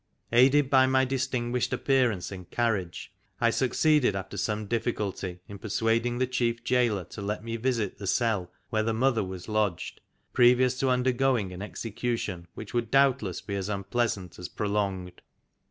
Aided 0.31 0.71
by 0.71 0.87
my 0.87 1.05
distinguished 1.05 1.71
appearance 1.71 2.31
and 2.31 2.49
carriage, 2.49 3.13
I 3.39 3.51
succeeded 3.51 4.15
after 4.15 4.35
some 4.35 4.65
difficulty 4.65 5.41
in 5.47 5.59
persuading 5.59 6.17
the 6.17 6.25
Chief 6.25 6.63
Gaoler 6.63 7.03
to 7.11 7.21
let 7.21 7.43
me 7.43 7.55
visit 7.55 7.99
the 7.99 8.07
cell 8.07 8.51
where 8.71 8.81
the 8.81 8.95
mother 8.95 9.23
was 9.23 9.47
lodged, 9.47 10.01
previous 10.33 10.79
to 10.79 10.89
undergoing 10.89 11.53
an 11.53 11.61
execution 11.61 12.47
which 12.55 12.73
would 12.73 12.89
doubtless 12.89 13.41
be 13.41 13.53
as 13.55 13.69
unpleasant 13.69 14.39
as 14.39 14.49
prolonged. 14.49 15.21